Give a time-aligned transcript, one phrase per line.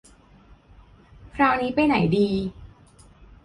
[1.35, 2.27] คราวนี้ไปไหนดี